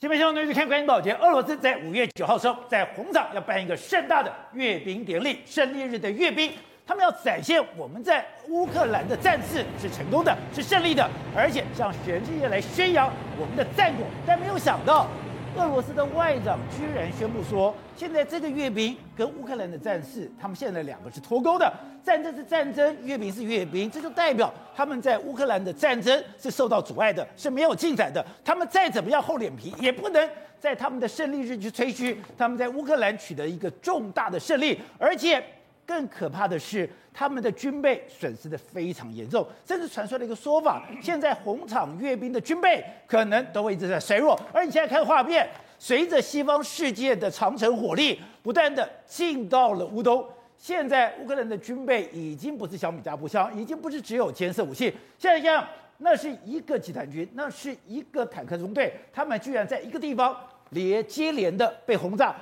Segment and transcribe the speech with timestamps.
[0.00, 1.12] 新闻新闻，看关心报捷。
[1.14, 6.52] 俄罗斯在五月九号时候，在红场要办一个盛大的阅兵典礼，胜利日的阅兵，
[6.86, 14.06] 他们要展现我们在乌克兰的战事是成功的，是胜利的，而且向全世界来宣扬我们的战果。
[14.24, 15.08] 但没有想到。
[15.56, 21.72] 俄罗斯的外长居然宣布说，现在这个阅兵跟乌克兰的战事，他们现在两个是脱钩的。
[22.04, 28.24] 战争是战争，阅兵是阅兵，这就代表他们在乌克兰的战争是受到阻碍的，是没有进展的。
[28.44, 35.42] 他们再怎么样厚脸皮，也不能在他们的胜利日去吹嘘他们在乌克兰取得一个重大的胜利，而且。
[35.88, 44.38] 更可怕的是，他们的军备损失的非常严重，甚至传出了一个说法：现在红场阅兵的军备可能都会一直在衰弱。
[44.52, 45.48] 而你现在看画面，
[45.78, 50.22] 随着西方世界的长城火力不断的进到了乌东，
[50.58, 60.36] 现在乌克兰的军备已经不是小米加步枪，已经不是只有尖射武器，现在像那是一个集团军，那是一个坦克中队，他们居然在一个地方
[60.70, 62.36] 连接连的被轰炸。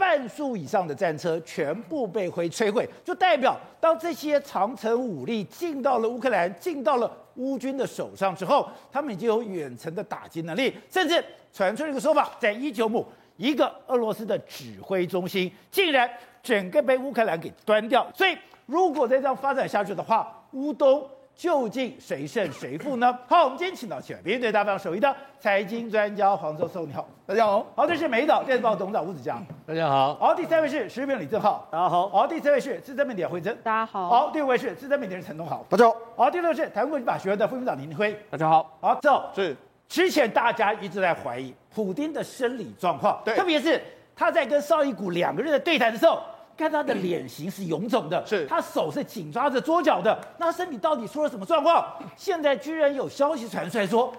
[0.00, 16.10] 半数以上的战车全部被灰摧毁，就代表当这些长城武力进到了乌克兰，进到了乌军的手上之后，他们已经有远程的打击能力，甚至传出一个说法，在伊久姆一个俄罗斯的指挥中心，竟然
[16.42, 18.10] 整个被乌克兰给端掉。
[18.14, 21.06] 所以，如果再这样发展下去的话，乌东。
[21.40, 23.18] 究竟谁胜谁负呢？
[23.26, 27.66] 好，我们今天请到前面对大方首义的财经专家黄教授，你好，大家好。
[27.74, 30.14] 好，这是美岛电子报董事长吴子江，大家好。
[30.16, 32.10] 好，第三位是时事评李正浩，大家好。
[32.10, 34.10] 好，第四位是资深媒体慧珍，大家好。
[34.10, 35.96] 好，第五位是资深媒体人陈东豪，大家好。
[36.14, 38.76] 好，第六位是台湾国际法学院的副院长林辉，大家好。
[38.78, 39.56] 好，走是
[39.88, 43.82] 之前大家一直在怀疑普丁的生理状况，对，特别是
[44.14, 46.20] 他在跟绍伊古两个人的对谈的时候。
[46.60, 51.86] 看他的脸型是臃肿的，是他手是紧抓着桌角的，那他身体到底出了什么状况？
[52.16, 54.12] 现在居然有消息传出来说，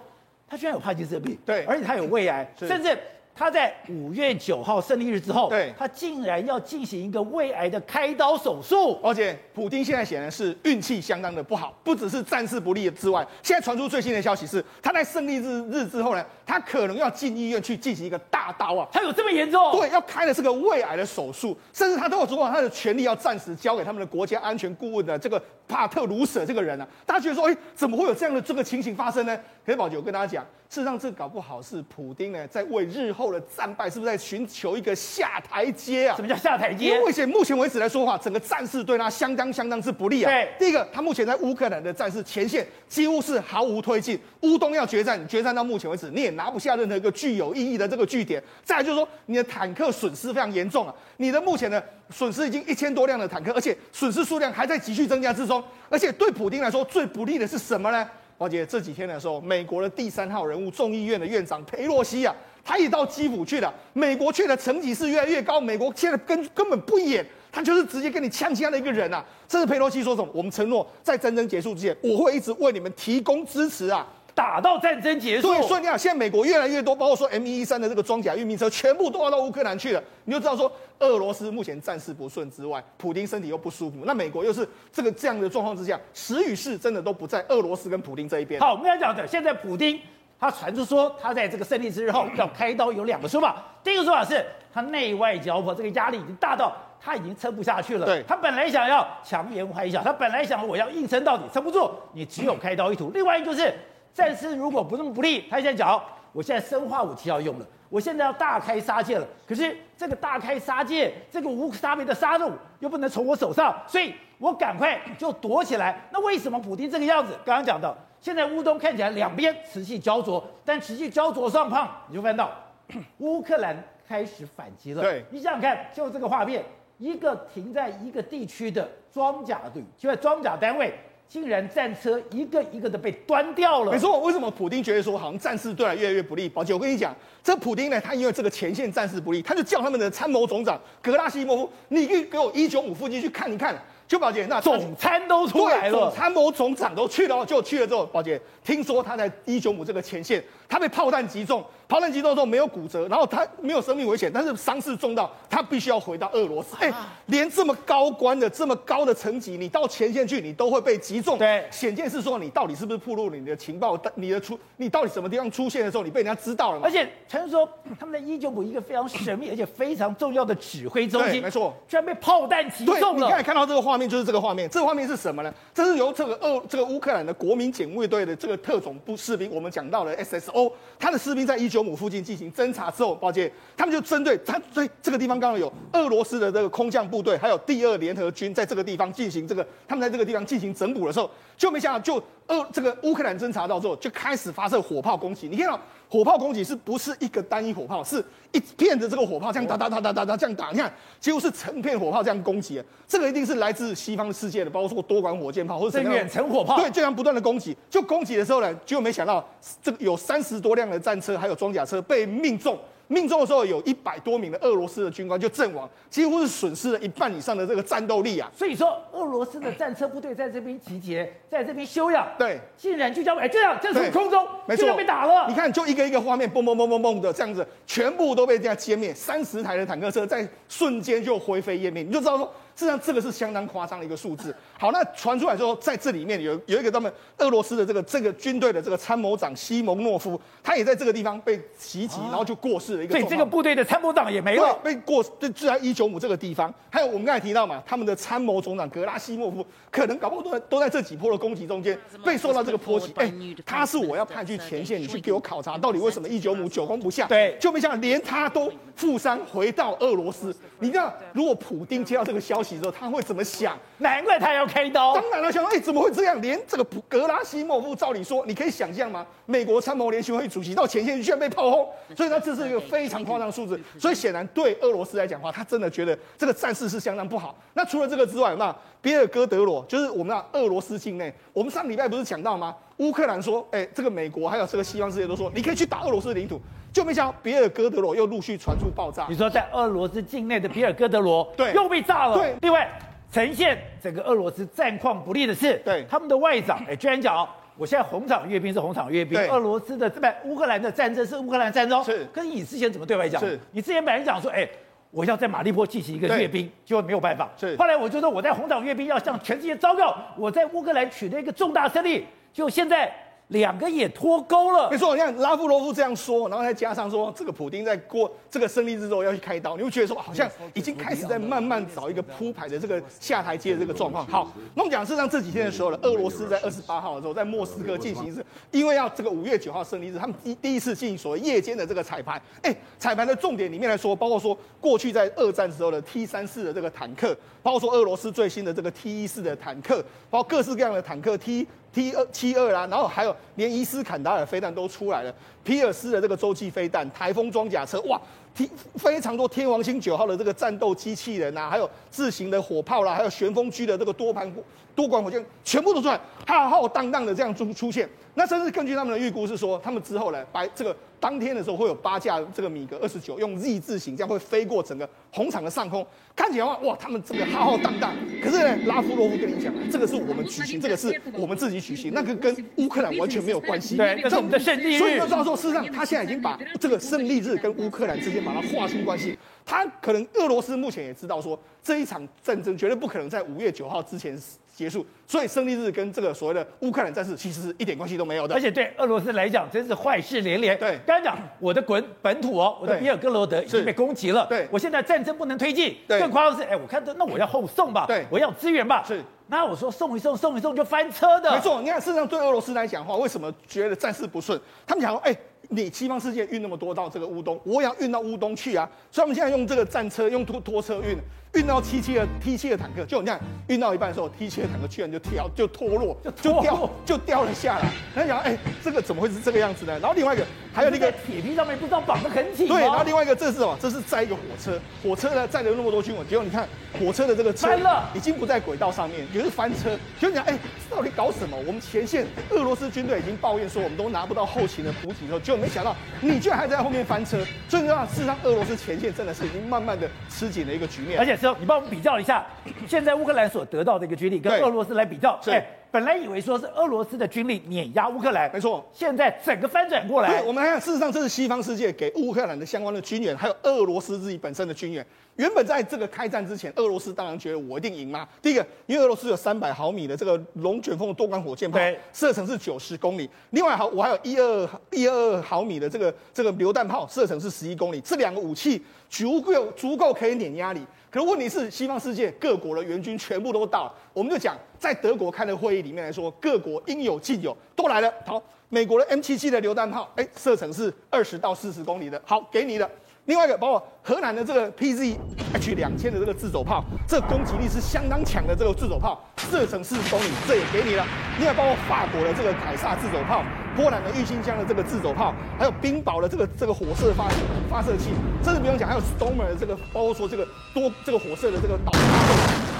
[0.48, 2.98] 他居然有帕金森病，对，而且他有胃癌，甚至。
[3.36, 19.72] 他在五月九号胜利日之后，对，他竟然要进行一个胃癌的开刀手术，而且普京现在显然是运气相当的不好，不只是战事不利之外，现在传出最新的消息是，他在胜利日日之后呢，他可能要进医院去进行一个大刀啊，他有这么严重？
[19.72, 29.36] 对，要开的是个胃癌的手术，甚至他都有说他的权利要暂时交给他们的国家安全顾问的这个帕特鲁舍这个人啊，大家觉得说，哎，怎么会有这样的这个情形发生呢？
[29.66, 30.46] 可是宝姐，我跟大家讲。
[30.72, 36.16] 事实上，这搞不好是普丁呢，在为日后的战败，是不是在寻求一个下台阶啊？
[36.16, 36.86] 什么叫下台阶？
[36.86, 40.32] 因为目前目前为止来说的话，整个战事对他相当相当之不利啊。
[40.32, 48.42] 对，第一个，他目前在乌克兰的战事前线几乎是毫无推进，乌东要决战，决战到目前为止你也拿不下任何一个具有意义的这个据点。
[48.64, 55.62] 再来就是说，你的坦克损失非常严重啊，你的目前的损失已经一千多辆的坦克，而且损失数量还在急剧增加之中。
[55.90, 58.10] 而且对普丁来说，最不利的是什么呢？
[58.42, 62.36] 而且这几天的时候，美国的第三号人物众议院的院长佩洛西啊，
[62.66, 63.72] 他也到基辅去了。
[63.94, 69.24] 美国去的层级是越来越高，美国现在根根本不演，他就是直接跟你呛枪的一个人啊。
[69.48, 70.28] 这是佩洛西说什么？
[70.34, 74.08] 我们承诺在战争结束之前，我会一直为你们提供支持啊。
[74.42, 75.50] 打到战争结束。
[75.50, 80.04] 对，所以你看，现在美国越来越多，包括说 M 一一三的这个装甲运兵车，全部都要到乌克兰去了。
[80.26, 88.60] 你就知道说，俄罗斯目前战事不顺之外，普丁身体又不舒服，那美国又是这个这样的状况之下，时与势真的都不在俄罗斯跟普丁这一边。
[88.60, 90.00] 好，我们要讲的，现在普丁
[90.40, 93.64] 他传出说，他在这个胜利之日后要开刀，有两个说法。
[93.84, 98.08] 第一个说法是他内外交迫，这个压力已经大到他已经撑不下去了。
[98.08, 103.12] 对，他本来想要强颜欢笑，他本来想我要硬撑到底，撑不住，你只有开刀一途。
[103.12, 103.72] 另外一个就是。
[104.14, 106.02] 战事如果不这么不利，他现在讲，
[106.32, 109.28] 我现在生化武器要用了，我现在要大开杀戒了。
[109.48, 116.02] 可是这个大开杀戒，这个无差别的杀戮又不能从我手上，所以我赶快就躲起来。
[116.12, 117.34] 那为什么普京这个样子？
[117.46, 122.52] 刚刚讲到，现在乌东看起来两边持续焦灼，但持续焦灼上方，你就看到
[123.20, 125.02] 乌克兰开始反击了。
[125.02, 126.64] 对，你想想看，就这个画面，
[126.98, 130.94] 一个停在一个地区的装甲队，就在装甲单位。
[131.32, 133.92] 竟然战车一个一个的被端掉了。
[133.94, 136.50] 没错，为什么普丁觉得说好像战事对他越来越不利？
[136.50, 143.74] 宝姐，我跟你讲，这普丁呢，他因为这个前线战事不利，他就叫他们的参谋总长格拉西莫夫，你去给我一九五附近去看一看。
[144.10, 151.64] 就宝姐，那总参都出来了，总参谋总长都去了， 就去了之后，宝姐听说他在一九五这个前线，他被炮弹击中。
[151.92, 156.74] 炮弹击中之后没有骨折，然后他没有生命危险，但是伤势重到他必须要回到俄罗斯。
[156.80, 156.96] 哎、欸，
[157.26, 161.38] 连这么高官的这么高的层级，你到前线去，你都会被击中。
[161.38, 164.00] 对，显见是说你到底是不是暴露你的情报？
[164.16, 166.86] 你的出，你到底什么地方出现的时候，你被人家知道了嘛？
[166.86, 167.68] 而且陈说
[168.00, 173.14] 他们在一九五一个非常神秘而且非常重要的指挥中心，没错，居然被炮弹击中了。
[173.16, 174.70] 你刚才看到这个画面，就是这个画面。
[174.70, 175.54] 这个画面是什么呢？
[175.74, 181.81] 这是由这个俄这个乌克兰的国民警卫队的这个特种部士兵，我们讲到了 SSO，他的士兵在一九。
[181.82, 195.48] 九姆附近进行侦查之后，抱歉，他们就针对他所以这个地方刚好有俄罗斯的这个空降部队，还有第二联合军在这个地方进行这个，他们在这个地方进行整补的时候，就没想到就俄这个乌克兰侦察到之后，就开始发射火炮攻击。
[195.48, 195.80] 你看到
[196.12, 198.22] 火炮攻击是不是一个单一火炮，是
[198.52, 200.92] 一片的这个火炮这样打打打打打打这样打，你看
[201.22, 207.74] 几乎是成片火炮这样攻击，这个一定是来自西方世界的，包括说多管火箭炮或者是远程火炮，对，这样不断的攻击。
[207.90, 209.48] 就攻击的时候呢，就没想到
[209.82, 212.78] 这个有三十多辆的战车还有装甲车被命中。
[213.12, 218.50] 命中的时候，有一百多名的俄罗斯的军官就阵亡，几乎是损失了一半以上的这个战斗力啊！
[218.56, 225.46] 所以说，俄罗斯的战车部队在这边集结，在这边休养，对，竟然就叫哎这样，这是空中，没错，被打了。
[225.50, 232.50] 你看，就一个一个画面，嘣嘣嘣嘣嘣的这样子，全部都被这样歼灭，三十台的坦克车在瞬间就灰飞烟灭，你就知道说。
[232.82, 234.56] 实际上，这个是相当夸张的一个数字。
[234.80, 243.12] 好，那传出来之后，在这里面有有一个他们俄罗斯的这个这个军队的这个参谋长西蒙诺夫，他也在这个地方被袭击，然后就过世了一个。
[243.12, 246.74] 所以这个部队的参谋长也没了，被过就就在伊久姆这个地方。
[246.90, 253.14] 还有我们刚才提到嘛，他们的参谋总长格拉西莫夫，可能搞不好都在都在这几波的攻击中间被受到这个波及。
[253.18, 253.32] 哎，
[253.64, 257.28] 他是我要派去前线，你去给我考察到底为什么伊久姆久攻不下？
[257.28, 260.56] 对，就没想到连他都负伤回到俄罗斯。
[260.80, 263.78] 你知道，如果普丁接到这个消息之后，他会怎么想？
[263.98, 265.14] 难怪他要开刀。
[265.14, 266.42] 当然了，想说，哎，怎么会这样？
[266.42, 269.26] 连这个格拉西莫夫，照理说，你可以想象吗？
[269.46, 273.80] 美国参谋联席会主席到前线居然被炮轰，所以呢，这是一个非常夸张的数字。
[274.00, 277.56] 所以显然，对俄罗斯来讲的话，他真的觉得这个战事是相当不好。
[277.74, 282.76] 那除了这个之外，那别尔哥德罗就是我们那俄罗斯境内，我们上礼拜不是讲到吗？
[282.98, 286.62] 乌克兰说，哎，这个美国还有这个西方世界都说，你可以去打俄罗斯的领土。
[286.94, 289.26] 就没想到别尔哥德罗又陆续传出爆炸。
[289.30, 292.38] 你说在俄罗斯境内的比尔哥德罗，对，又被炸了。
[292.38, 292.90] 对，另外
[293.32, 297.48] 呈现整个俄罗斯战况不利的是，对，他们的外长哎，居然讲，
[297.78, 302.04] 我现在红场阅兵是红场阅兵，俄罗斯的这边乌克兰的战争是乌克兰战争。
[302.04, 303.40] 是，可是你之前怎么对外讲？
[303.40, 304.68] 是，你之前本来讲说，哎，
[305.12, 307.50] 我要在马利波进行一个阅兵，结果没有办法。
[307.56, 313.10] 是，后来我就说我在红场阅兵，要向全世界昭告我在乌克兰取得一个重大胜利，就现在。
[313.52, 315.14] 两个也脱钩了，没错。
[315.14, 324.26] 你看拉夫罗夫这样说，然后再加上说这个普丁在过这个胜利日之后要去开刀，你会觉得说好像已经开始在慢慢找一个铺排的这个下台阶的这个状况。
[324.28, 332.42] 好，那我们讲事实上这几天的时候呢，俄罗斯在二十八号的时候在莫斯科进行一次，因为要这个五月九号胜利日，他们第第一次进行所谓夜间的这个彩排。
[332.62, 341.68] 哎，彩排的重点里面来说，包括说过去在二战时候的 T 三四的这个坦克，包括说俄罗斯最新的这个 T 一四的坦克，包括各式各样的坦克 T。
[341.94, 345.34] T 二 T 二啦，然后还有连伊斯坎达尔飞弹都出来了，
[345.64, 348.20] 皮尔斯的这个洲际飞弹、台风装甲车，哇，
[348.56, 354.52] 天非常多天王星九号的这个战斗机器人呐、啊，还有自行的火炮啦，还有旋风区的这个多盘
[354.94, 358.08] 多管火箭，全部都出来，浩浩荡荡的这样出出现。
[358.34, 360.96] 那甚至根据他们的预估是说，他们之后呢，白这个。
[361.22, 366.04] 当天的时候会有八架这个米格二十九用 Z 字形这样会飞过整个红场的上空，
[366.36, 368.12] 看起来哇哇，他们这个浩浩荡荡。
[368.42, 373.96] 可是呢，拉夫罗夫跟你讲啊，这个是我们举行，这个是我们自己举行，那个跟乌克兰完全没有关系。
[373.98, 374.98] 对，这是我们的胜利日。
[374.98, 379.38] 所以就知道说，事实上他现在已经把这个胜利日跟乌克兰之间把它划清关系。
[379.66, 384.38] 他可能俄罗斯目前也知道说，这一场战争绝对不可能在五月九号之前
[384.76, 388.56] 结束，所以胜利日跟这个所谓的乌克兰战事其实是一点关系都没有的。
[388.56, 390.78] 而且对俄罗斯来讲，真是坏事连连。
[390.80, 394.46] 对，刚才讲我的滚本土哦，我的比尔格罗德已经被攻击了。
[394.48, 395.96] 对，我现在战争不能推进。
[396.08, 398.06] 对，更夸张的是，哎，我看到那我要后送吧。
[398.08, 399.04] 对，我要支援吧。
[399.08, 401.52] 是，那我说送一送，送一送就翻车的。
[401.52, 404.60] 没错，你看，事实上对俄罗斯来讲的话，为什么觉得战事不顺？
[404.88, 405.36] 他们讲说，哎。
[405.70, 408.90] 你西方世界运那么多到这个乌东，我也要运到乌东去啊！
[409.10, 411.18] 所以我们现在用这个战车，用拖拖车运。
[411.54, 417.86] 运到 T 七的 T 七的坦克，就你看运到一半的时候，T 七的坦克居然就跳就脱落，就就掉就掉了下来。
[418.16, 420.00] 然后讲，哎，这个怎么会是这个样子呢？
[420.00, 422.70] 然后另外一个还有那个铁皮上面不知道绑得很紧。
[422.70, 423.78] 对，然后另外一个这是什么？
[423.82, 426.66] 这是载一个火车，火车呢载了那么多军火，结果你看
[426.98, 427.68] 火车的这个车
[428.14, 429.98] 已经不在轨道上面，也是翻车。
[430.22, 430.58] 就你讲，哎，
[430.90, 431.58] 到底搞什么？
[431.68, 437.38] 我们前线俄罗斯军队已经抱怨说，我们都拿不到后勤的补给的时候，结果没想到你居然还在后面翻车。
[437.68, 441.41] 所以呢，事实上俄罗斯前线真的是已经慢慢的吃紧了一个局面，而且。
[441.60, 442.46] 你帮我们比较一下，
[442.88, 450.30] 现在乌克兰所得到的一个军力跟俄罗斯来比较，对，本来以为说是俄罗斯的军力碾压乌克兰，没错，现在整个翻转过来。
[450.30, 455.06] 对，我们来看，事实上这是西方世界给乌克兰的相关的军援，还有俄罗斯自己本身的军援。
[455.38, 458.28] 原本在这个开战之前，俄罗斯当然觉得我一定赢嘛。
[458.42, 461.80] 第一个，因为俄罗斯有三百毫米的这个龙卷风多管火箭炮，
[462.14, 463.28] 射程是九十公里。
[463.52, 468.02] 另外，好，我还有一二一二毫米的这个这个榴弹炮，射程是十一公里。
[468.02, 470.86] 这两个武器足够足够可以碾压你。
[471.12, 478.12] 可是问题是，西方世界各国的援军全部都到，我们就讲在德国开的会议里面来说，各国应有尽有，都来了。
[478.26, 482.90] 好，美国的 M77 的榴弹炮，哎，射程是二十到四十公里的，好，给你的。
[483.26, 491.06] 另外一个，包括荷兰的这个 PZH 两千的这个自走炮，这攻击力是相当强的这个自走炮，射程四十公里，这也给你了。
[491.38, 493.44] 另外包括法国的这个凯撒自走炮，
[493.76, 497.30] 波兰的郁金香的这个自走炮，还有冰雹的这个这个火射发
[497.70, 498.10] 发射器，
[498.44, 502.02] 这是不用讲，还有 Stormer 的这个，包括说这个多这个火射的这个导弹，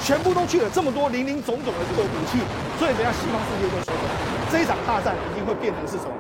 [0.02, 2.40] 全部都去了，这么多林林总总的这个武器，
[2.80, 3.94] 所以等下西方世界就说，
[4.52, 6.12] 这一场大战一定会变成是什么？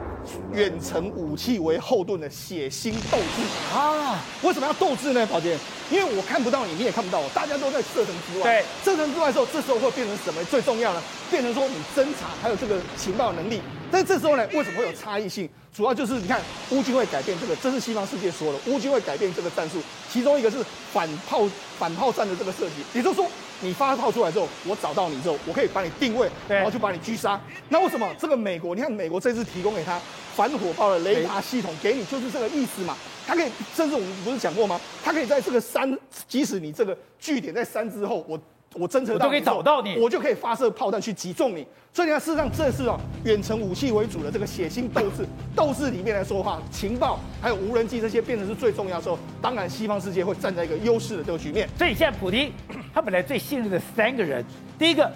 [0.53, 4.19] 远程武器为后盾的血腥斗志啊！
[4.41, 5.25] 为什么要斗志呢？
[5.27, 5.57] 宝杰，
[5.89, 8.43] 因为我看不到你，你也看不到我，大家都在射程之外。
[8.43, 10.43] 对，射程之外的时候，这时候会变成什么？
[10.45, 11.01] 最重要呢？
[11.29, 13.61] 变成说你侦查还有这个情报能力。
[13.91, 15.49] 但这时候呢，为什么会有差异性？
[15.73, 19.77] 主要就是你看乌军会改变这个，这是西方世界说的，乌军会改变这个战术。
[20.11, 20.57] 其中一个是
[20.91, 21.47] 反炮
[21.79, 23.25] 反炮战的这个设计，也就是说。
[23.61, 27.39] 你发炮出来之后，我找到你之后，我可以把你定位，然后就把你狙杀。
[27.69, 28.75] 那为什么这个美国？
[28.75, 29.99] 你看美国这次提供给他
[30.35, 32.97] 反火炮的雷达系统，给你就是这个意思嘛？
[33.25, 34.79] 它可以，甚至我们不是讲过吗？
[35.03, 38.39] 它可以在这个山，即使你这个据点在山之后，我。
[38.75, 41.67] 我侦测到，我就可以找到你，我就可以发射炮弹去击中你。
[41.91, 51.67] 所以你看，事实上这是啊，远程武器为主的这个血腥斗智，斗智里面来说的话，情报还有无人机这些变成是最重要的时候，当然西方世界会站在一个优势的这个局面。
[51.77, 52.49] 所以现在普丁
[52.93, 54.43] 他本来最信任的三个人，
[54.77, 55.11] 第一个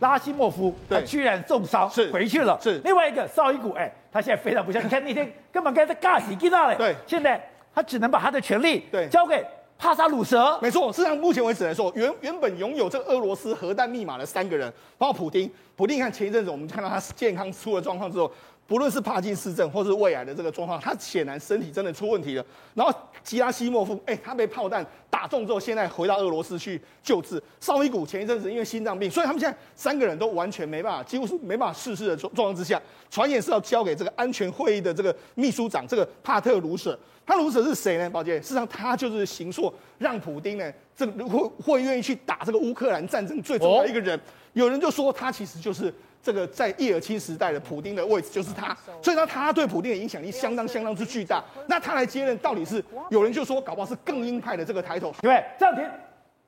[0.00, 7.40] 拉希莫夫，他居然重伤是回去了，是另外一个绍伊古，哎，他现在非常不像，你看那天根本该在尬死给他嘞，对，现在
[7.74, 9.44] 他只能把他的权力对交给。
[9.82, 10.92] 帕萨鲁舍，没错。
[10.92, 15.50] 事实上，目前为止来说，原原本拥有这个俄罗斯核弹密码的三个人，包括普丁。
[15.74, 18.30] 普丁，你看前一阵子我们看到他健康出了状况之后，
[18.70, 22.46] 不论是帕金氏症或是胃癌的这个状况，他显然身体真的出问题了。
[22.72, 27.42] 然后吉拉西莫夫，哎，他被炮弹打中之后，现在回到俄罗斯去救治。
[27.58, 36.96] 绍伊古前一阵子因为心脏病，所以他们现在三个人都完全没办法，几乎是没办法逝世的状状况之下，传言是要交给这个安全会议的这个秘书长这个帕特鲁舍。
[37.30, 38.10] 他如此是谁呢？
[38.10, 44.18] 宝杰，事实上他就是行硕让普丁呢，这个会会愿意去打这个乌克兰战争最重要的一个人。
[44.52, 51.40] 有人就说他其实就是这个在叶尔钦时代的普丁的位置就是他，所以呢，他对普丁的影响力相当相当之巨大。
[51.68, 55.14] 那他来接任，到底是有人就说搞不好是更鹰派的这个抬头。
[55.22, 55.88] 因为这两天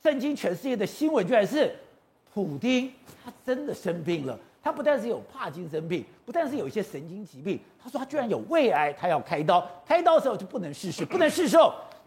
[0.02, 1.72] 震惊全世界的新闻居然是
[2.34, 2.92] 普丁
[3.24, 4.36] 他真的生病了。
[4.62, 11.57] 他不但是有帕金森病，不但是有一些神经疾病，他说他居然有胃癌，他要开刀，开刀的时候就不能逝世，不能逝世。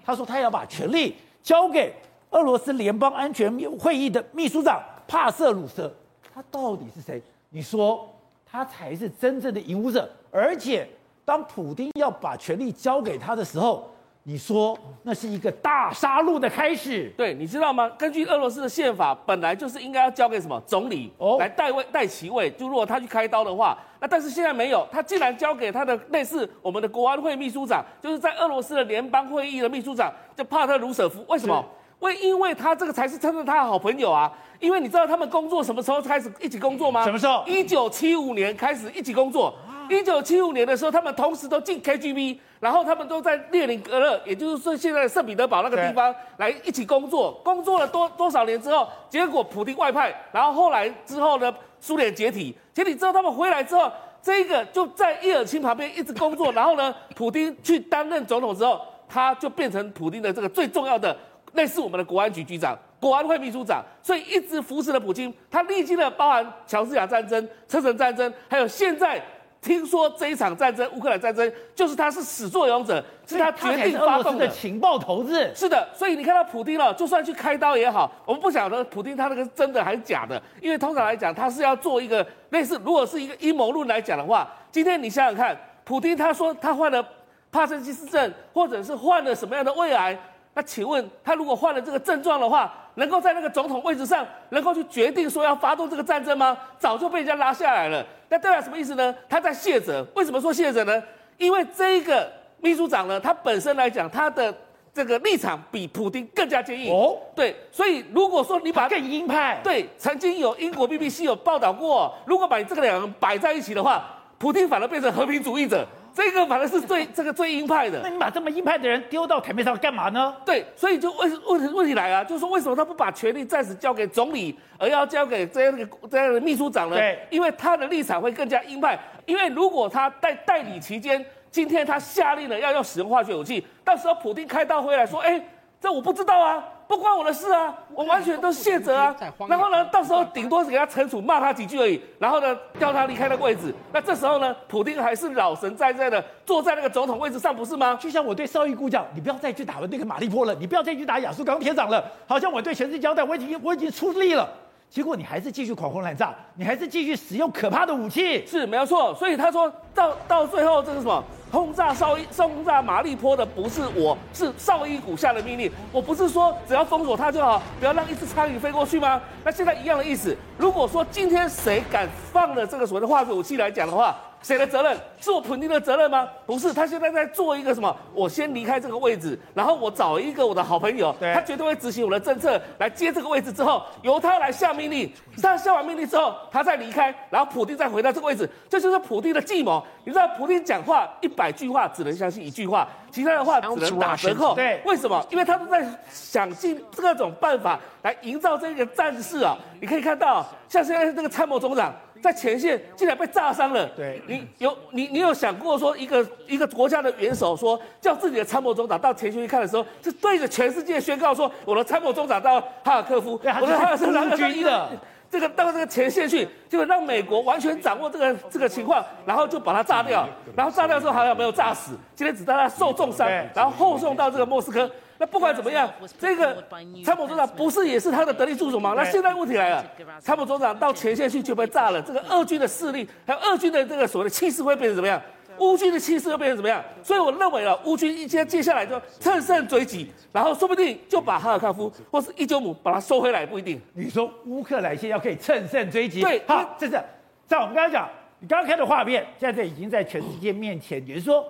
[0.05, 1.93] 他说他要把权力交给
[2.29, 5.93] 俄罗斯联邦安全会议的秘书长帕瑟鲁舍。
[6.33, 7.21] 他到底是谁？
[7.49, 8.09] 你说
[8.45, 10.09] 他才是真正的影武者。
[10.31, 10.87] 而且
[11.25, 13.91] 当普丁要把权力交给他的时候。
[14.27, 17.87] 你说那是一个大杀戮的开始，对，你知道吗？
[17.89, 31.23] 根据俄罗斯的宪法，本来就是应该要交给什么总理来代位代其位，就如果他去开刀的话，那但是现在没有，他竟然交给他的类似我们的国安会秘书长，就是在俄罗斯的联邦会议的秘书长叫帕特鲁舍夫。
[31.27, 31.63] 为什么？
[31.99, 34.31] 为因为他这个才是真正他的好朋友啊。
[34.59, 37.03] 因为你知道他们工作什么时候开始一起工作吗？
[37.03, 37.43] 什么时候？
[37.45, 39.53] 一九七五年开始一起工作。
[39.89, 47.33] 一九七五年的时候，他们同时都进 KGB，然后他们都在列宁格勒，也就是说现在圣彼得堡那个地方来一起工作。
[47.43, 56.51] 工作了多多少年之后，结果普丁外派，然后后来之后呢，苏联解体，解体之后他们回来之后，这个就在叶尔钦旁边一直工作。
[56.51, 61.15] 然后呢， 普丁去担任总统之后，他就变成普丁的这个最重要的，
[61.53, 65.33] 类似我们的国安局局长、国安会秘书长，所以一直扶持了普京。
[65.49, 69.21] 他历经了包含乔治亚战争、车臣战争，还有现在。
[69.65, 75.51] 听说这一场战争，乌克兰战争，就是他是始作俑者，是他决定发动的，情报头子。
[75.55, 87.03] 是的，所以你看到普丁了，就算去开刀也好，我们不晓得普丁他那个是真的还是假的，因为通常来讲，他是要做一个类似，如果是一个阴谋论来讲的话，今天你想想看，普丁他说他患了
[87.51, 90.15] 帕金森症，或者是患了什么样的胃癌。
[90.55, 96.57] 那请问他如果患了这个症状的话，能够在那个总统位置上，能够去决定说要发动这个战争吗？
[96.79, 98.03] 早就被人家拉下来了。
[98.29, 99.13] 那代表什么意思呢？
[99.27, 100.05] 他在卸责。
[100.15, 101.03] 为什么说卸责呢？
[101.37, 102.31] 因为这一个
[102.61, 104.55] 秘书长呢，他本身来讲，他的
[104.93, 106.89] 这个立场比普京更加坚硬。
[106.93, 107.53] 哦，对。
[107.69, 114.05] 所以如果说你把更鹰派，对，曾经有英国 BBC 有报道过，如果把你这个两个人摆在一起的话，
[114.37, 115.85] 普京反而变成和平主义者。
[116.15, 120.33] 这个反正是最这个最鹰派的，那你把这么鹰派的人丢到台面上干嘛呢？
[120.45, 126.95] 对，所以就问问问题来啊，就是说为什么他不把权力暂时交给总理，而要交给这样的这样的秘书长呢？
[126.95, 128.97] 对，因为他的立场会更加鹰派。
[129.25, 135.43] 因为如果他在代理期间，今天他下令了要用使用化学武器，到时候普京开大会来说，哎，
[135.81, 139.15] 这我不知道啊，不关我的事啊，我完全都卸责啊。
[139.47, 143.73] 然后呢，到时候顶多是给他惩处，骂他几句而已，然后呢，叫他离开那个位置。
[143.91, 147.97] 那这时候呢，普丁还是老神在在的坐在那个总统位置上，不是吗？
[147.99, 154.47] 就像我对绍伊古讲，你不要再去打那个马利波了，你不要再去打亚速钢铁厂了，好像我对全世界交代，我已经我已经出力了。
[154.87, 159.13] 结果你还是继续狂轰滥炸，你还是继续使用可怕的武器，是没有错。
[159.15, 161.23] 所以他说到到最后，这是什么？
[161.55, 165.71] 轰炸少一、轰炸马利坡的不是我，是少伊谷下的命令。
[165.89, 169.21] 我不是说只要封锁它就好，不要让一只苍蝇飞过去吗？
[169.45, 170.35] 那现在一样的意思。
[170.57, 174.13] 如果说今天谁敢放了这个所谓的化学武器来讲的话，
[174.45, 174.95] 谁的责任？
[175.19, 176.29] 是我普丁的责任吗？
[176.45, 177.97] 不是，他现在在做一个什么？
[178.13, 185.11] 我先离开这个位置，然后我找一个我的好朋友，他绝对会执行我的政策来接这个位置之后，由他来下命令。
[185.41, 189.83] 他下完命令之后，他再离开，然后普丁再回到这个位置，这就是普丁的计谋。
[190.03, 194.53] 你知道，普丁讲话一百句话只能相信一句话，其他的话只能打折扣。
[194.53, 195.25] 对，为什么？
[195.31, 199.57] 因为他都在想尽各种办法来营造这个战事啊。
[199.81, 201.91] 你可以看到，像现在这个参谋总长。
[202.25, 203.85] 在前线竟然被炸伤了。
[203.95, 214.89] 对，你有你你有想过说一个一个国家的元首说叫自己的参谋总长到前线去看的时候，是对着全世界宣告说我的参谋总长到哈尔科夫，我的哈尔科夫军的
[215.29, 224.89] 这个到这个前线去，就让美国完全掌握这个这个情况，然后就把它炸掉，然后炸掉之后好像没有炸死，今天只让他受重伤，然后后送到这个莫斯科。
[225.17, 226.61] 那不管怎么样，这个
[227.03, 228.93] 参谋总长不是也是他的得力助手吗？
[228.97, 229.85] 那现在问题来了，
[230.19, 235.21] 参谋总长到前线去就被炸了，这个俄军的势力还有俄军的这个所谓的气势会变成怎么样？
[235.59, 236.83] 乌军的气势会变成怎么样？
[237.01, 243.81] 所以我认为啊，乌军一接接下来就乘胜追击，然后说不定就把哈尔科夫或是伊久姆把它收回来，不一定。
[243.93, 246.21] 你说乌克兰现在要可以乘胜追击？
[246.21, 247.01] 对，好，这是
[247.47, 251.49] 在我们刚才讲，你刚刚看的画面，现在已经在全世界面前，也就是说。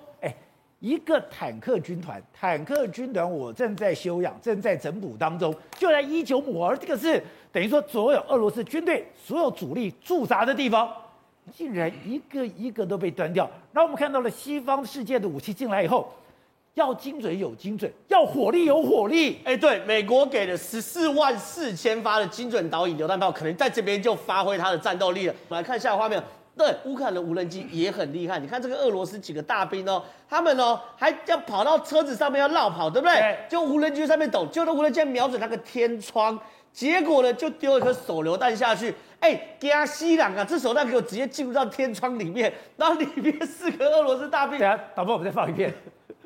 [0.86, 7.20] 一个坦克军团，坦克军团，我正在休养，正在整补当中，就在伊久姆，而这个是
[7.52, 10.88] 等于说所有俄罗斯军队所有主力驻扎的地方，
[11.52, 13.50] 竟然一个一个都被端掉。
[13.72, 16.08] 那我们看到了西方世界的武器进来以后，
[16.76, 19.40] 要精准有精准，要火力有火力。
[19.44, 25.34] 哎，对，美国给了十四万四千发的精准导引榴弹炮，可能在这边就发挥它的战斗力了。
[25.50, 26.22] 我们来看下画面。
[26.58, 28.40] 对，乌克兰的无人机也很厉害。
[28.40, 33.16] 你看这个俄罗斯几个大兵哦，他们哦还要跑到车子上面要绕跑，对不对？
[33.16, 36.40] 对，就无人机上面抖，就那无人机瞄准那个天窗，
[36.72, 38.96] 结果呢就丢一颗手榴弹下去。
[39.20, 44.58] 哎，加西朗啊，这手弹给我直接进入到天窗里面，然后里面四个俄罗斯大兵。
[44.58, 45.74] 等下，导播，我们再放一遍。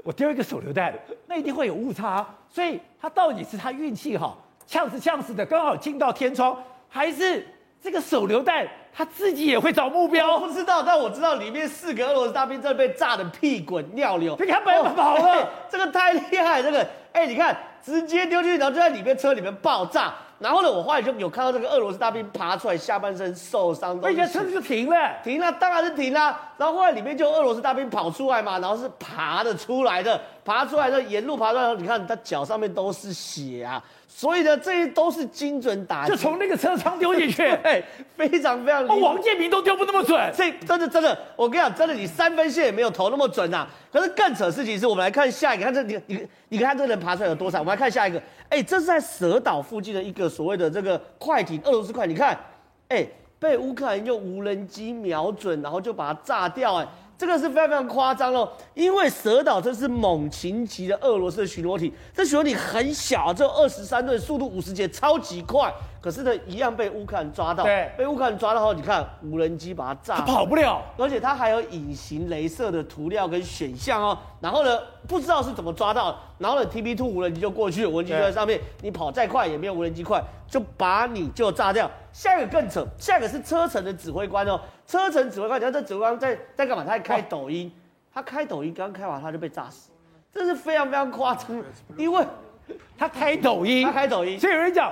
[0.03, 0.93] 我丢一个手榴弹，
[1.25, 6.55] 那一定会有误差，所以他到底是他运气好，呛死呛死的刚好进到天窗，
[6.87, 7.45] 还是
[7.81, 8.67] 这个手榴弹？
[8.93, 16.79] 他自己也会找目标，我不知道，但我知道里面四个俄罗斯大兵真的被炸得屁滚尿流，你看，本跑了，欸，这个太厉害，这个，
[17.13, 20.13] 哎，欸，你看，直接丢进去，然后就在里面车里面爆炸。
[20.39, 26.39] 然后呢，我后来就有看到这个俄罗斯大兵爬出来，下半身受伤，而且车子就停了，停了，当然是停了。
[26.57, 33.83] 然后后来里面就俄罗斯大兵跑出来嘛，然后是爬的出来的，爬出来的沿路爬出来，你看他脚上面都是血啊。
[34.07, 37.81] 所以呢，这些都是精准打击，就从那个车窗丢进去， 哎，
[38.17, 38.95] 非常非常哦。
[38.97, 43.67] 王建民都丢不那么准，这真的真的，我跟你讲，真的，你三分线也没有投那么准呐、啊。
[43.91, 47.61] 可是更扯的事情是，我们来看下一个，看这你你你看这个人爬出来有多惨。
[47.61, 52.37] 我们来看下一个，哎，这是在蛇岛附近的一个所谓的这个快艇，俄罗斯快艇，你看，
[52.89, 53.07] 哎，
[53.39, 56.87] 被乌克兰用无人机瞄准，然后就把它炸掉，哎。
[57.19, 65.69] 这个是非常非常夸张哦，因为蛇岛这是猛禽级的俄罗斯的巡逻艇，这巡逻艇很小，只有二十三吨，速度五十节，超级快。
[66.01, 74.17] 可是呢，一样被乌克兰抓到，对，被乌克兰抓到后，你看无人机把它炸，它跑不了，而且它还有隐形镭射的涂料跟选项哦。
[74.39, 81.91] 然后呢，不知道是怎么抓到，然后呢，TB2 无人机就过去了，无人机就在上面，你跑再快也没有无人机快，就把你就炸掉。
[82.13, 86.85] 下一个更扯，下一个是车臣的指挥官哦，车臣指挥官，你看这指挥官在在干嘛？
[86.85, 87.69] 他在开抖音，
[88.13, 89.89] 他开抖音刚开完他就被炸死，
[90.31, 91.61] 这是非常非常夸张，
[91.97, 92.25] 因为。
[92.97, 94.91] 他开抖音，他开抖音，所以有人讲，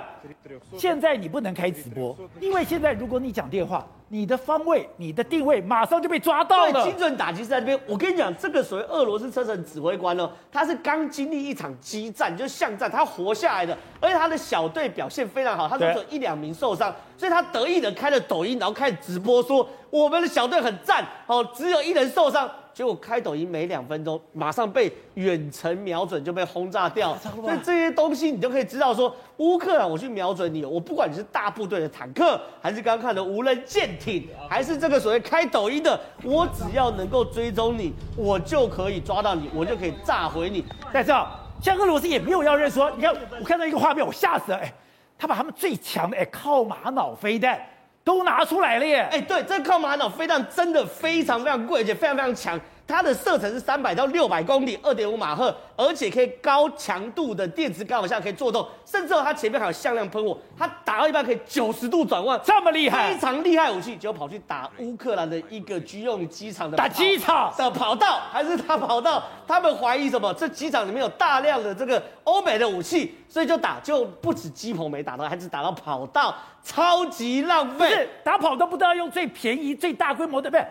[0.77, 6.83] 现在你不能开直播，因为现在如果你讲电话，你的方位、你的定位马上就被抓到了。
[6.83, 7.79] 精准打击是在这边。
[7.85, 22.49] 我跟你讲，这个所谓俄罗斯车臣指挥官呢，他是刚经历一场激战，就是巷战，他活下来的，而且他的小队表现非常好，他只有一两名受伤，所以他得意的开了抖音，然后开始直播说我们的小队很赞，哦，只有一人受伤。
[22.77, 27.17] 结果开抖音没两分钟，马上被远程瞄准就被轰炸掉。
[27.17, 40.63] 所以这些东西你就可以知道说，乌克兰我去瞄准你，我不管你是大部队的坦克，还是刚刚看的无人舰艇，还是这个所谓开抖音的，我只要能够追踪你，我就可以抓到你，我就可以炸毁你。
[40.93, 41.11] 在这，
[41.59, 44.71] 现在俄罗斯也没有要认说，你看我看到一个画面，我吓死了，哎，
[45.17, 47.59] 他把他们最强的哎靠玛瑙飞弹
[48.07, 52.57] 都拿出来了耶，哎，对，这靠玛瑙飞弹真的非常非常贵，而且非常非常强。
[52.87, 69.21] 它的射程是三百到六百公里，二点五马赫，而且可以高强度的电磁干扰下可以做动，甚至它前面还有向量喷火，它打到一半可以九十度转弯，这么厉害，非常厉害武器，结果跑去打乌克兰的一个军用机场的打机场的跑道，还是他跑道？
[69.45, 70.33] 他们怀疑什么？
[70.35, 77.89] 这机场里面有大量的这个欧美的武器，所以就打，就不止机棚没打到，还是打到跑道，超级浪费。
[77.89, 80.49] 是打跑道不都要用最便宜、最大规模的？
[80.49, 80.65] 不是，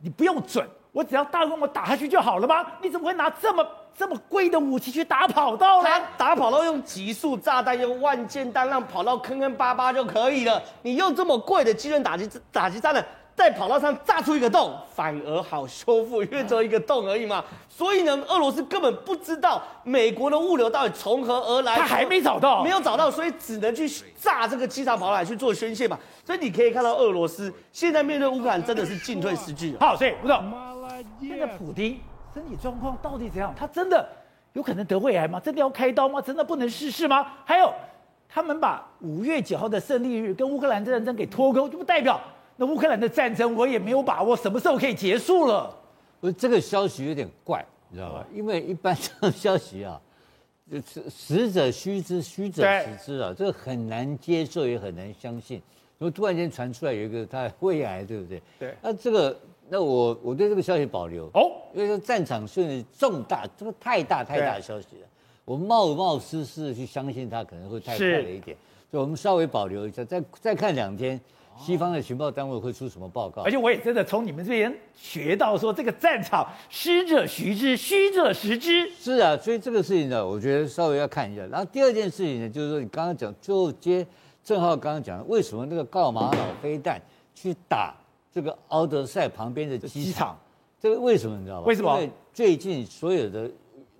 [0.00, 0.68] 你不用准。
[0.92, 2.66] 我只要大规模打下去就好了吗？
[2.82, 5.88] 你怎么会拿这么这么贵的武器去打跑道呢？
[5.88, 10.60] 他打跑道用极速炸弹，用万箭弹让跑道坑坑巴巴就可以了。
[10.82, 13.04] 你用这么贵的机动打击打击炸弹，
[13.36, 17.44] 在跑道上炸出一个洞，反而好修复，因为只有一个洞而已嘛。
[17.68, 23.88] 所以呢，俄罗斯根本不知道美国的物流到底从何而来，他还没找到，没有找到，所以只能去
[24.20, 25.98] 炸这个机场跑道来去做宣泄嘛。
[26.26, 29.76] 所以你可以看到，俄罗斯现在面对乌克兰真的是进退失据。
[29.80, 30.52] 好，所以吴总，
[31.20, 31.98] 现在普丁
[32.34, 33.54] 身体状况到底怎样？
[33.56, 34.08] 他真的
[34.52, 35.40] 有可能得胃癌吗？
[35.40, 36.20] 真的要开刀吗？
[36.20, 37.26] 真的不能逝世吗？
[37.44, 37.72] 还有，
[38.28, 42.20] 他们把五月九号的胜利日跟乌克兰战争给脱钩，就不代表。
[42.56, 45.74] 那乌克兰的战争，我也没有把握什么时候可以结束了。
[46.20, 48.26] 不，这个消息有点怪，你知道吧？
[48.34, 49.98] 因为一般这种消息啊，
[50.70, 55.62] 就是实者虚之，虚者实之啊，这个很难接受，也很难相信。
[55.96, 58.42] 如果突然间传出来有一个他胃癌，对不对？
[58.58, 58.74] 对。
[58.82, 59.38] 那这个，
[59.70, 65.06] 那我我对这个消息保留哦，因为说战场是重大，这个太大太大的消息了，
[65.44, 68.56] 我冒冒失失的去相信它可能会太快了一点，
[68.90, 71.20] 所以我们稍微保留一下，再再看两天。
[71.58, 73.42] 西方的情报单位会出什么报告？
[73.42, 78.90] 而且我也真的从你们这边学到说，这个战场实者徐之，虚者实之。
[78.92, 81.44] 是啊，所以这个事情呢，我觉得稍微要看一下。
[81.48, 84.06] 然后第二件事情呢，就是说你刚刚讲，就接
[84.42, 86.98] 郑浩刚刚讲，为什么那个告马老飞弹
[87.34, 87.94] 去打
[88.32, 90.38] 这个奥德赛旁边的机场？
[90.80, 91.66] 这个为什么你知道吗？
[91.66, 91.94] 为什么？
[91.94, 93.50] 因为最近所有的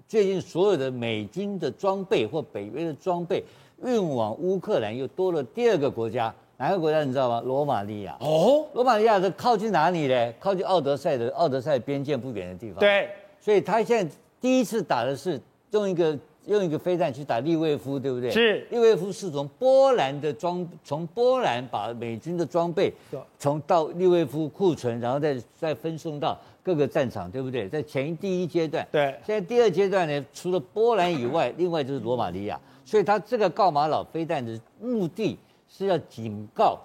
[0.09, 3.45] 最近所有的美军的装备或北约的装备
[3.83, 6.35] 运往乌克兰，又多了第二个国家。
[6.57, 7.41] 哪个国家你知道吗？
[7.43, 10.35] 罗马尼亚哦，罗马尼亚是靠近哪里呢？
[10.39, 12.79] 靠近奥德赛的奥德赛边界不远的地方。
[12.81, 13.09] 对，
[13.41, 15.41] 所以他现在第一次打的是
[15.71, 18.31] 用一个用一个飞弹去打利威夫，对不对？
[18.31, 18.67] 是。
[18.71, 22.93] 利威夫是从波兰的装，从波兰把美军的装备
[23.39, 27.69] 从到利威夫库存，然后再再分送到各个战场，对不对？
[27.69, 28.87] 在前第一阶段。
[28.91, 29.15] 对。
[29.25, 32.61] 现在第二阶段呢，除了波兰以外， 另外就是罗马尼亚。
[32.85, 35.39] 所以他这个告玛老飞弹的目的。
[35.73, 36.77] 是要警告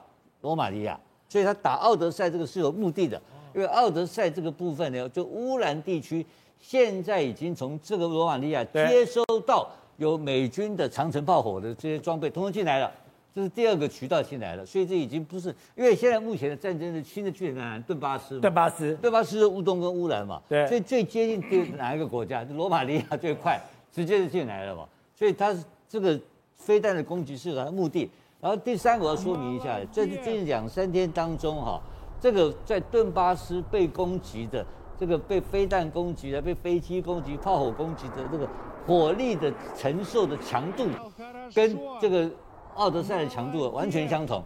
[0.42, 3.20] 罗马尼亚，所以他打奥德赛这个是有目的的，
[3.56, 6.24] 因为奥德赛这个部分呢，就乌兰地区
[6.68, 12.92] 现在已经从这个罗马尼亚接收到有美军的长城炮火的这些装备，通通进来了，
[13.36, 17.78] 这是第二个渠道进来了，所以这已经不是，因为现在目前的战争的新的据点在哪？
[17.82, 22.44] 顿巴斯，顿巴斯，顿巴斯是乌东跟乌兰嘛，对，所以最接近第哪一个国家？
[22.44, 26.20] 就罗马尼亚最快，直接就进来了嘛，所以它是这个
[26.58, 28.10] 飞弹的攻击是它的目的。
[28.42, 31.80] 然后第三个我要说明一下，在这两三天当中哈，
[32.20, 34.66] 这个在顿巴斯被攻击的，
[35.00, 38.48] 这个被飞弹攻击的、被飞机攻击、炮火攻击的这个
[38.86, 40.86] 火力的承受的强度，
[41.54, 42.30] 跟这个
[42.76, 44.44] 奥德赛的强度完全相同。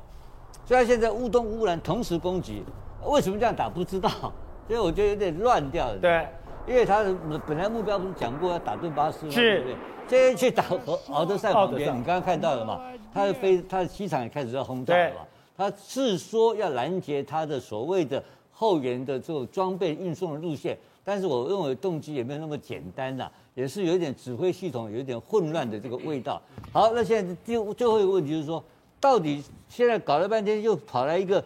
[0.65, 2.63] 所以他现在乌东乌兰同时攻击，
[3.05, 4.09] 为什么这样打不知道？
[4.67, 5.97] 所以我觉得有点乱掉了。
[5.97, 6.27] 对，
[6.67, 7.13] 因为他的
[7.47, 9.31] 本来目标不是讲过要打顿巴斯吗？
[9.31, 9.61] 是。
[9.61, 9.77] 对不对？
[10.07, 12.81] 现在去打和奥德赛旁边，你刚刚看到了嘛？
[13.13, 15.21] 他的飞，他的机场也开始要轰炸了嘛？
[15.55, 18.23] 他是说要拦截他的所谓的
[18.59, 26.41] 后援的这种装备运送的路线，但是我认为动机也没有那么简单呐，也是有点指挥系统有点混乱的这个味道。
[26.73, 28.61] 好，那现在最最后一个问题就是说，
[28.99, 31.41] 到底现在搞了半天又跑来一个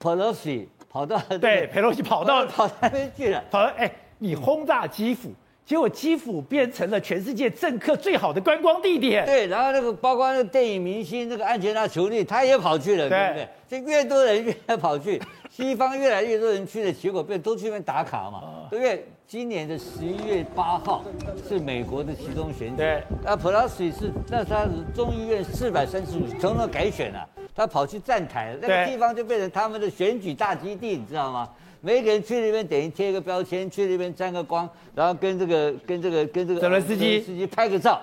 [0.00, 5.30] Pelosi 跑到对 Pelosi 跑到 跑那边去了，跑哎，你轰炸基辅。
[5.66, 9.24] 结果基辅变成了全世界政客最好的观光地点。
[9.24, 13.48] 对，然后那个包括那个电影明星那个安吉拉·裘丽，他也跑去了，对不对？
[13.80, 15.18] 就越多人越跑去，
[15.56, 19.06] 西方越来越多人去的结果变都去那边打卡嘛，对不对？
[19.24, 21.04] 今年的十一月八号
[21.48, 31.48] 是美国的其中选举，对，那普拉斯是那他是众议院四百三十五从那改选了，他跑去站台，那个地方就变成他们的选举大基地，你知道吗？
[31.80, 38.00] 每个人去那边等于贴一个标签，去那边沾个光，然后跟这个跟这个跟这个泽伦斯基司机拍个照，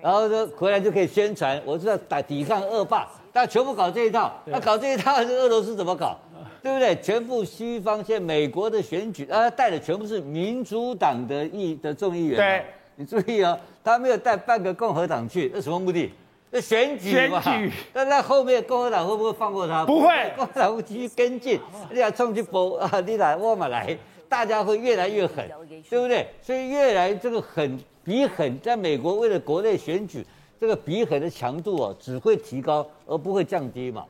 [0.00, 6.18] 然后说回来就可以宣传，我知道打抵抗恶霸，但全部搞这一套，那搞这一套，这俄罗斯怎么搞？
[6.64, 6.96] 对不对？
[7.02, 12.64] 全部西方现在美国的选举，啊，带的全部是民主党的议的众议员，对，
[12.96, 16.10] 你注意哦，他没有带半个共和党去，那什么目的？
[16.50, 17.38] 那选举嘛。
[17.38, 17.76] 选举。
[17.92, 19.84] 那那后面共和党会不会放过他？
[19.84, 21.60] 不会，共和党会继续跟进。
[21.92, 23.94] 你要冲去搏啊，你来我们来，
[24.26, 25.46] 大家会越来越狠，
[25.90, 26.26] 对不对？
[26.40, 30.24] 所以越来这个狠比狠，在美国为了国内选举，
[30.58, 34.06] 这个比狠的强度哦，只会提高而不会降低嘛。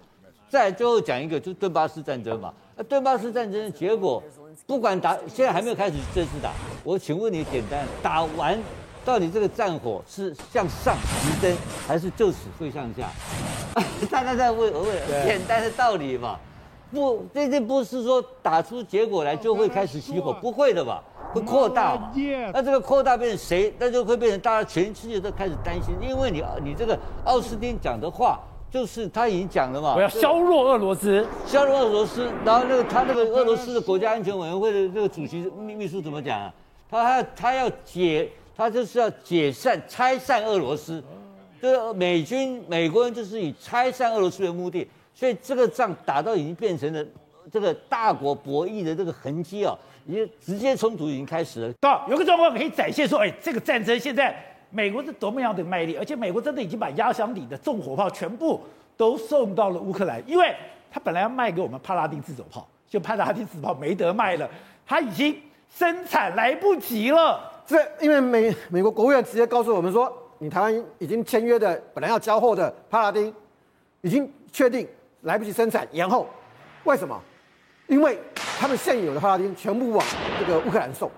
[0.54, 2.54] 再最后讲一个，就是顿巴斯战争嘛。
[2.76, 4.22] 那顿巴斯战争的结果，
[4.68, 6.52] 不管打，现在还没有开始正式打。
[6.84, 8.56] 我请问你，简单打完，
[9.04, 11.56] 到底这个战火是向上提升，
[11.88, 13.10] 还是就此会向下？
[14.08, 14.84] 大家在问问
[15.26, 16.38] 简单的道理嘛？
[16.92, 21.02] 不，这这不是说打出结果来就会开始熄火，不会的吧？
[21.32, 22.12] 会扩大嘛？
[22.52, 23.74] 那这个扩大变成谁？
[23.76, 28.38] 那就会变成大家全世界都开始担心，因为你你这个奥斯汀讲的话。
[28.74, 36.52] 就是他已经讲了嘛，我要削弱俄罗斯，削弱俄罗斯，然后那个他那个俄罗斯的国家安全委员会的那个主席秘秘书怎么讲啊？
[36.90, 41.00] 他他他要解，他就是要解散拆散俄罗斯，
[41.62, 44.84] 就是美军美国人就是以拆散俄罗斯为目的，
[45.14, 47.06] 所以这个仗打到已经变成了
[47.52, 49.72] 这个大国博弈的这个痕迹啊，
[50.04, 51.72] 已经直接冲突已经开始了。
[51.80, 54.34] 到，有个状况可以展现说，哎，这个战争现在。
[54.74, 58.60] 美国是多么样的卖力，而且美国真的已经把压箱底的重火炮全部
[58.96, 60.52] 都送到了乌克兰，因为
[60.90, 64.50] 他本来要卖给我们帕拉丁自走炮，就帕拉丁自走炮没得卖了，
[64.84, 65.40] 他已经
[65.72, 67.52] 生产来不及了。
[67.64, 73.32] 这因为美美国国务院直接告诉我们说，你台湾已经签约的本来要交货的帕拉丁，
[74.00, 74.84] 已经确定
[75.20, 76.26] 来不及生产，延后。
[76.82, 77.16] 为什么？
[77.86, 80.04] 因为他们现有的帕拉丁全部往
[80.40, 81.08] 这个乌克兰送。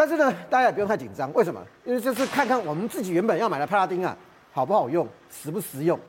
[0.00, 1.30] 但是呢，大家也不用太紧张。
[1.34, 1.60] 为什么？
[1.84, 4.16] 因为就是看看我们自己原本要买的帕拉丁啊，
[4.50, 6.00] 好不好用，实不实用，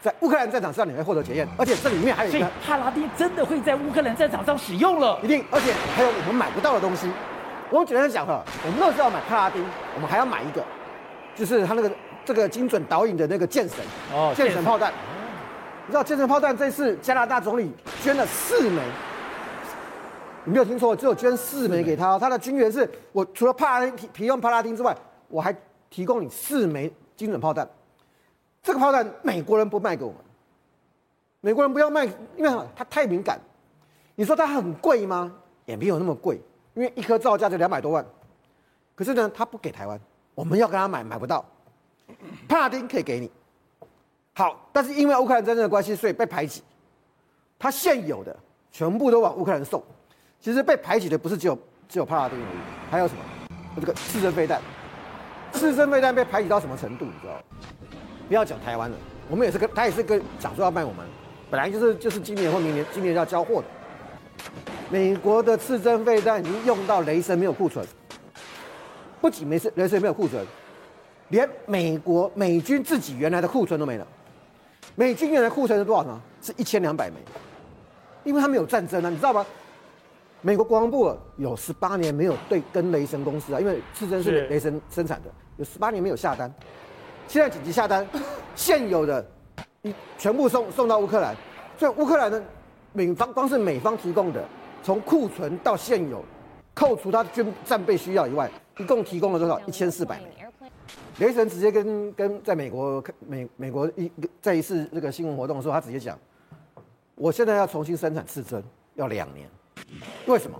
[0.00, 1.46] 在乌克兰战场上你会获得检验。
[1.58, 5.44] 而且这里面还有一个，帕拉丁真的会在乌克兰战场上使用了，一定。
[5.50, 7.06] 而且还有我们买不到的东西。
[7.68, 9.62] 我们简单讲哈，我们那时候要买帕拉丁，
[9.94, 10.64] 我们还要买一个，
[11.36, 11.92] 就是它那个
[12.24, 14.90] 这个精准导引的那个剑神哦，剑神炮弹。
[15.86, 17.70] 你知道剑神炮弹这次加拿大总理
[18.02, 18.80] 捐了四枚。
[20.44, 22.18] 你没有听错，只有捐四枚给他。
[22.18, 24.96] 他的军援是我除了帕拉丁提供帕拉丁之外，
[25.28, 25.54] 我还
[25.88, 27.68] 提供你四枚精准炮弹。
[28.62, 30.20] 这个炮弹美国人不卖给我们，
[31.40, 32.04] 美国人不要卖，
[32.36, 33.40] 因为它太敏感。
[34.14, 35.32] 你说它很贵吗？
[35.64, 36.40] 也没有那么贵，
[36.74, 38.04] 因为一颗造价就两百多万。
[38.94, 39.98] 可是呢，他不给台湾，
[40.34, 41.44] 我们要跟他买买不到。
[42.48, 43.30] 帕拉丁可以给你，
[44.34, 46.62] 好，但是因为乌克兰战争的关系，所以被排挤。
[47.58, 48.36] 他现有的
[48.70, 49.82] 全部都往乌克兰送。
[50.42, 51.56] 其实被排挤的不是只有
[51.88, 52.58] 只有帕拉丁而已，
[52.90, 53.20] 还有什么？
[53.80, 54.60] 这个刺针飞弹，
[55.52, 57.04] 刺针飞弹被排挤到什么程度？
[57.04, 57.40] 你知道？
[58.26, 58.96] 不要讲台湾了，
[59.30, 61.06] 我们也是跟他也是跟讲说要卖我们，
[61.48, 63.68] 本来就是就是今年或明年今年要交货的。
[64.90, 67.86] 美国的刺针飞弹已经用到雷神没有库存，
[69.20, 70.44] 不仅没事雷神没有库存，
[71.28, 74.04] 连美国美军自己原来的库存都没了。
[74.96, 76.20] 美军原来库存是多少呢？
[76.42, 77.16] 是一千两百枚，
[78.24, 79.46] 因为他们有战争啊，你知道吗？
[80.44, 86.52] 美国国防部有十八年没有对跟雷神公司啊，因为刺针是雷神生产的，有十八年没有下单，
[87.28, 88.04] 现在紧急下单，
[88.56, 89.24] 现有的
[89.82, 91.36] 一全部送送到乌克兰，
[91.78, 92.42] 所以乌克兰的
[92.92, 94.44] 美方光是美方提供的，
[94.82, 96.24] 从库存到现有，
[96.74, 99.60] 扣除他军战备需要以外，一共提供了多少？
[99.60, 100.26] 一千四百枚。
[101.18, 106.18] 雷神直接跟跟在美国美美国一在一次那个新闻活动的时候，他直接讲，
[107.14, 108.60] 我现在要重新生产刺针，
[108.96, 109.48] 要两年。
[110.26, 110.58] 为什么？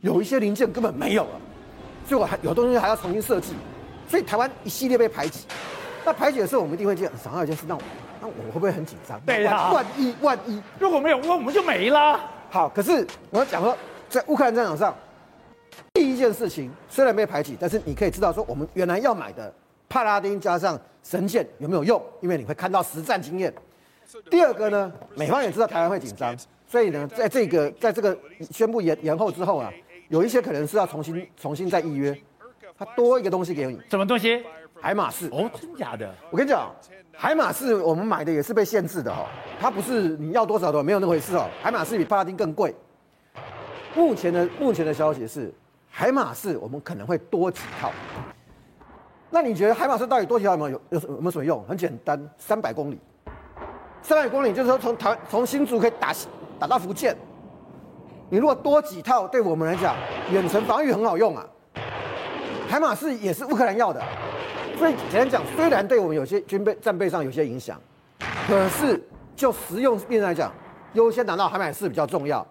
[0.00, 1.40] 有一些零件根本没有了，
[2.06, 3.54] 所以我还有东西还要重新设计，
[4.08, 5.46] 所以台湾一系列被排挤。
[6.04, 7.80] 那排挤的时候，我们一定会这样想到一件事，那我
[8.20, 9.18] 那我会不会很紧张？
[9.20, 12.20] 对呀，万一万一如果没有，我们就没了。
[12.50, 13.76] 好，可是我要讲说，
[14.08, 14.94] 在乌克兰战场上，
[15.94, 19.52] 第一件事情虽然被排挤，但是你可以知道说，我们原来要买的
[19.88, 22.00] 帕拉丁加上神剑有没有用？
[22.20, 23.52] 因为你会看到实战经验。
[24.30, 26.36] 第二个呢，美方也知道台湾会紧张。
[26.68, 28.16] 所以呢，在这个在这个
[28.50, 29.72] 宣布延延后之后啊，
[30.08, 32.20] 有一些可能是要重新重新再预约，
[32.76, 34.44] 他多一个东西给你，什么东西？
[34.80, 36.12] 海马士哦，真假的？
[36.30, 36.70] 我跟你讲，
[37.12, 39.26] 海马士我们买的也是被限制的哈，
[39.60, 41.48] 它不是你要多少都没有那回事哦。
[41.62, 42.74] 海马士比帕拉丁更贵。
[43.94, 45.54] 目前的目前的消息是，
[45.88, 47.90] 海马士我们可能会多几套。
[49.30, 51.64] 那你觉得海马士到底多几套有没有有有有没有什么用？
[51.64, 52.98] 很简单，三百公里，
[54.02, 56.12] 三百公里就是说从台从新竹可以打。
[56.58, 57.16] 打到福建，
[58.30, 59.94] 你如果多几套，对我们来讲，
[60.32, 61.46] 远程防御很好用啊。
[62.68, 64.02] 海马士也是乌克兰要的，
[64.78, 67.80] 所以简单讲，虽然对我们有些军备战备上有些影响，
[68.48, 69.02] 可是
[69.36, 70.52] 就实用面来讲，
[70.94, 72.46] 优先拿到海马士比较重要。